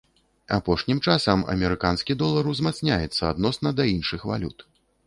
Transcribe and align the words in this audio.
Апошнім 0.55 1.01
часам 1.09 1.43
амерыканскі 1.53 2.17
долар 2.25 2.51
узмацняецца 2.53 3.21
адносна 3.33 3.77
да 3.83 3.89
іншых 3.97 4.29
валют. 4.35 4.71